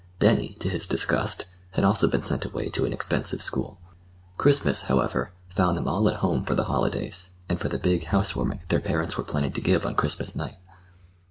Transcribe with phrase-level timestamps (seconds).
[0.17, 3.77] Benny, to his disgust, had also been sent away to an expensive school.
[4.35, 8.57] Christmas, however, found them all at home for the holidays, and for the big housewarming
[8.61, 10.57] that their parents were planning to give on Christmas night.